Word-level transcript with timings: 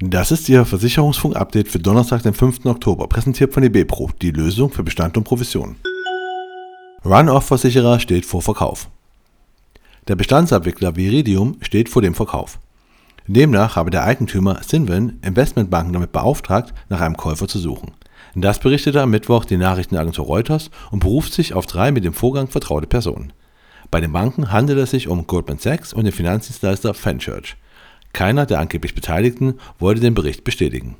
Das 0.00 0.30
ist 0.30 0.48
Ihr 0.48 0.64
Versicherungsfunk-Update 0.64 1.66
für 1.66 1.80
Donnerstag, 1.80 2.22
den 2.22 2.32
5. 2.32 2.66
Oktober, 2.66 3.08
präsentiert 3.08 3.52
von 3.52 3.64
eBepro, 3.64 4.10
die 4.22 4.30
Lösung 4.30 4.70
für 4.70 4.84
Bestand 4.84 5.16
und 5.16 5.24
Provision. 5.24 5.74
Run-Off-Versicherer 7.04 7.98
steht 7.98 8.24
vor 8.24 8.40
Verkauf. 8.40 8.88
Der 10.06 10.14
Bestandsabwickler 10.14 10.94
Viridium 10.94 11.56
steht 11.62 11.88
vor 11.88 12.00
dem 12.00 12.14
Verkauf. 12.14 12.60
Demnach 13.26 13.74
habe 13.74 13.90
der 13.90 14.04
Eigentümer 14.04 14.62
Sinven 14.62 15.18
Investmentbanken 15.22 15.92
damit 15.92 16.12
beauftragt, 16.12 16.72
nach 16.88 17.00
einem 17.00 17.16
Käufer 17.16 17.48
zu 17.48 17.58
suchen. 17.58 17.90
Das 18.36 18.60
berichtete 18.60 19.02
am 19.02 19.10
Mittwoch 19.10 19.44
die 19.44 19.56
Nachrichtenagentur 19.56 20.26
Reuters 20.26 20.70
und 20.92 21.00
beruft 21.00 21.32
sich 21.32 21.54
auf 21.54 21.66
drei 21.66 21.90
mit 21.90 22.04
dem 22.04 22.14
Vorgang 22.14 22.46
vertraute 22.46 22.86
Personen. 22.86 23.32
Bei 23.90 24.00
den 24.00 24.12
Banken 24.12 24.52
handelt 24.52 24.78
es 24.78 24.92
sich 24.92 25.08
um 25.08 25.26
Goldman 25.26 25.58
Sachs 25.58 25.92
und 25.92 26.04
den 26.04 26.12
Finanzdienstleister 26.12 26.94
Fenchurch. 26.94 27.56
Keiner 28.12 28.46
der 28.46 28.60
angeblich 28.60 28.94
Beteiligten 28.94 29.54
wollte 29.78 30.00
den 30.00 30.14
Bericht 30.14 30.44
bestätigen. 30.44 30.96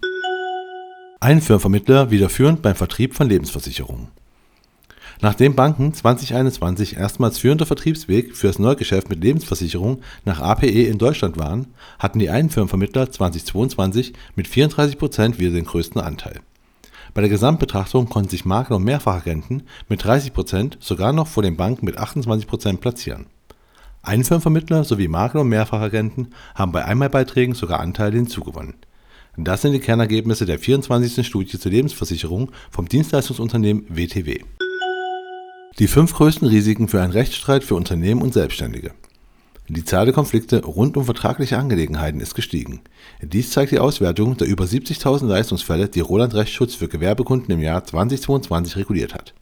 Ein 1.21 1.41
Firmenvermittler 1.41 2.11
wieder 2.11 2.29
führend 2.29 2.63
beim 2.63 2.77
Vertrieb 2.77 3.15
von 3.15 3.29
Lebensversicherungen. 3.29 4.09
Nachdem 5.21 5.57
Banken 5.57 5.93
2021 5.93 6.97
erstmals 6.97 7.39
führender 7.39 7.67
Vertriebsweg 7.67 8.37
für 8.37 8.47
das 8.47 8.61
Neugeschäft 8.61 9.09
mit 9.09 9.23
Lebensversicherungen 9.25 10.05
nach 10.25 10.41
APE 10.41 10.87
in 10.87 10.99
Deutschland 10.99 11.37
waren, 11.37 11.75
hatten 11.99 12.21
die 12.21 12.31
einen 12.31 12.51
Firmenvermittler 12.51 13.11
2022 13.11 14.13
mit 14.37 14.47
34% 14.47 15.39
wieder 15.39 15.51
den 15.51 15.65
größten 15.65 16.01
Anteil. 16.01 16.41
Bei 17.15 17.21
der 17.21 17.31
Gesamtbetrachtung 17.31 18.09
konnten 18.09 18.29
sich 18.29 18.45
Makler 18.45 18.77
und 18.77 18.85
Mehrfachagenten 18.85 19.65
mit 19.89 20.05
30% 20.05 20.75
sogar 20.79 21.13
noch 21.13 21.27
vor 21.27 21.43
den 21.43 21.57
Banken 21.57 21.85
mit 21.85 21.99
28% 21.99 22.77
platzieren 22.77 23.27
Einfirmenvermittler 24.03 24.85
sowie 24.85 25.09
Makler 25.09 25.43
und 25.43 25.49
Mehrfachagenten 25.49 26.29
haben 26.55 26.73
bei 26.73 26.85
Einmalbeiträgen 26.85 27.55
sogar 27.55 27.81
Anteile 27.81 28.17
hinzugewonnen. 28.17 28.75
Das 29.37 29.63
sind 29.63 29.73
die 29.73 29.81
Kernergebnisse 29.81 30.47
der 30.47 30.59
24. 30.59 31.25
Studie 31.27 31.59
zur 31.59 31.71
Lebensversicherung 31.71 32.51
vom 32.71 32.89
Dienstleistungsunternehmen 32.89 33.85
WTW. 33.89 34.41
Die 35.79 35.87
fünf 35.87 36.13
größten 36.15 36.49
Risiken 36.49 36.89
für 36.89 37.01
einen 37.01 37.13
Rechtsstreit 37.13 37.63
für 37.63 37.77
Unternehmen 37.77 38.23
und 38.23 38.35
Selbstständige. 38.35 38.93
Die 39.69 39.85
Zahl 39.85 40.07
der 40.07 40.15
Konflikte 40.15 40.65
rund 40.65 40.97
um 40.97 41.05
vertragliche 41.05 41.59
Angelegenheiten 41.59 42.21
ist 42.21 42.35
gestiegen. 42.35 42.81
Dies 43.23 43.51
zeigt 43.51 43.71
die 43.71 43.79
Auswertung 43.79 44.37
der 44.37 44.49
über 44.49 44.65
70.000 44.65 45.27
Leistungsfälle, 45.27 45.89
die 45.89 46.01
Roland 46.01 46.35
Rechtsschutz 46.35 46.75
für 46.75 46.89
Gewerbekunden 46.89 47.53
im 47.53 47.61
Jahr 47.61 47.85
2022 47.85 48.77
reguliert 48.77 49.15
hat 49.15 49.35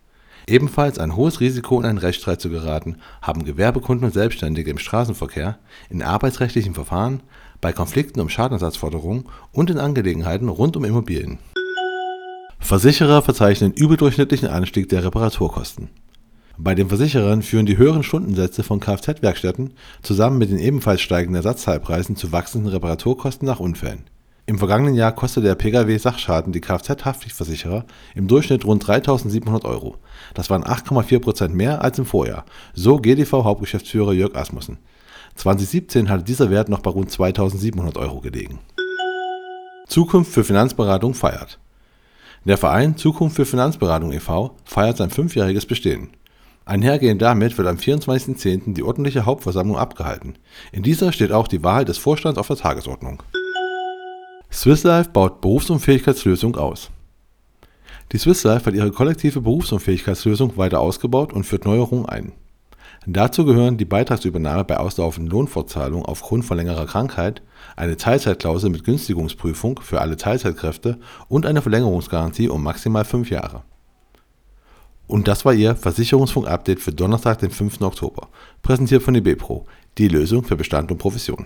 Ebenfalls 0.48 1.00
ein 1.00 1.16
hohes 1.16 1.40
Risiko, 1.40 1.80
in 1.80 1.86
einen 1.86 1.98
Rechtsstreit 1.98 2.40
zu 2.40 2.50
geraten, 2.50 2.96
haben 3.20 3.44
Gewerbekunden 3.44 4.06
und 4.06 4.14
Selbstständige 4.14 4.70
im 4.70 4.78
Straßenverkehr, 4.78 5.58
in 5.90 6.02
arbeitsrechtlichen 6.02 6.74
Verfahren, 6.74 7.20
bei 7.60 7.72
Konflikten 7.72 8.20
um 8.20 8.28
Schadenersatzforderungen 8.28 9.24
und 9.50 9.70
in 9.70 9.78
Angelegenheiten 9.78 10.48
rund 10.48 10.76
um 10.76 10.84
Immobilien. 10.84 11.40
Versicherer 12.60 13.22
verzeichnen 13.22 13.72
überdurchschnittlichen 13.72 14.48
Anstieg 14.48 14.88
der 14.88 15.02
Reparaturkosten. 15.02 15.88
Bei 16.58 16.76
den 16.76 16.88
Versicherern 16.88 17.42
führen 17.42 17.66
die 17.66 17.76
höheren 17.76 18.04
Stundensätze 18.04 18.62
von 18.62 18.78
Kfz-Werkstätten 18.78 19.74
zusammen 20.02 20.38
mit 20.38 20.50
den 20.50 20.58
ebenfalls 20.58 21.00
steigenden 21.00 21.36
Ersatzteilpreisen 21.36 22.14
zu 22.14 22.30
wachsenden 22.30 22.70
Reparaturkosten 22.70 23.46
nach 23.46 23.60
Unfällen 23.60 24.04
im 24.46 24.58
vergangenen 24.58 24.94
Jahr 24.94 25.10
kostete 25.10 25.48
der 25.48 25.56
Pkw-Sachschaden 25.56 26.52
die 26.52 26.60
Kfz-Haftpflichtversicherer 26.60 27.84
im 28.14 28.28
Durchschnitt 28.28 28.64
rund 28.64 28.84
3.700 28.84 29.64
Euro. 29.64 29.96
Das 30.34 30.50
waren 30.50 30.62
8,4 30.62 31.18
Prozent 31.18 31.54
mehr 31.54 31.82
als 31.82 31.98
im 31.98 32.06
Vorjahr, 32.06 32.44
so 32.72 32.98
GDV-Hauptgeschäftsführer 32.98 34.12
Jörg 34.12 34.36
Asmussen. 34.36 34.78
2017 35.34 36.08
hatte 36.08 36.22
dieser 36.22 36.50
Wert 36.50 36.68
noch 36.68 36.78
bei 36.78 36.90
rund 36.90 37.10
2.700 37.10 37.98
Euro 37.98 38.20
gelegen. 38.20 38.60
Zukunft 39.88 40.32
für 40.32 40.44
Finanzberatung 40.44 41.14
feiert. 41.14 41.58
Der 42.44 42.56
Verein 42.56 42.96
Zukunft 42.96 43.34
für 43.34 43.46
Finanzberatung 43.46 44.12
e.V. 44.12 44.54
feiert 44.64 44.96
sein 44.96 45.10
fünfjähriges 45.10 45.66
Bestehen. 45.66 46.10
Einhergehend 46.64 47.20
damit 47.20 47.58
wird 47.58 47.66
am 47.66 47.76
24.10. 47.76 48.74
die 48.74 48.84
ordentliche 48.84 49.26
Hauptversammlung 49.26 49.76
abgehalten. 49.76 50.34
In 50.70 50.84
dieser 50.84 51.12
steht 51.12 51.32
auch 51.32 51.48
die 51.48 51.64
Wahl 51.64 51.84
des 51.84 51.98
Vorstands 51.98 52.38
auf 52.38 52.46
der 52.46 52.56
Tagesordnung. 52.56 53.22
Swiss 54.56 54.84
Life 54.84 55.10
baut 55.10 55.42
Berufsunfähigkeitslösung 55.42 56.56
aus. 56.56 56.88
Die 58.10 58.16
Swiss 58.16 58.42
Life 58.42 58.64
hat 58.64 58.74
ihre 58.74 58.90
kollektive 58.90 59.42
Berufsunfähigkeitslösung 59.42 60.56
weiter 60.56 60.80
ausgebaut 60.80 61.34
und 61.34 61.44
führt 61.44 61.66
Neuerungen 61.66 62.06
ein. 62.06 62.32
Dazu 63.04 63.44
gehören 63.44 63.76
die 63.76 63.84
Beitragsübernahme 63.84 64.64
bei 64.64 64.78
auslaufenden 64.78 65.30
Lohnfortzahlungen 65.30 66.06
aufgrund 66.06 66.46
von 66.46 66.56
längerer 66.56 66.86
Krankheit, 66.86 67.42
eine 67.76 67.98
Teilzeitklausel 67.98 68.70
mit 68.70 68.84
Günstigungsprüfung 68.84 69.78
für 69.82 70.00
alle 70.00 70.16
Teilzeitkräfte 70.16 70.98
und 71.28 71.44
eine 71.44 71.60
Verlängerungsgarantie 71.60 72.48
um 72.48 72.62
maximal 72.62 73.04
fünf 73.04 73.28
Jahre. 73.28 73.62
Und 75.06 75.28
das 75.28 75.44
war 75.44 75.52
Ihr 75.52 75.76
Versicherungsfunk-Update 75.76 76.80
für 76.80 76.92
Donnerstag, 76.92 77.40
den 77.40 77.50
5. 77.50 77.82
Oktober, 77.82 78.28
präsentiert 78.62 79.02
von 79.02 79.16
eBepro, 79.16 79.66
die 79.98 80.08
Lösung 80.08 80.44
für 80.44 80.56
Bestand 80.56 80.90
und 80.90 80.96
Provision. 80.96 81.44